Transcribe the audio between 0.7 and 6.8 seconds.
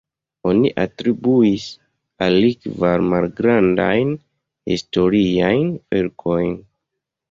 atribuis al li kvar malgrandajn historiajn verkojn.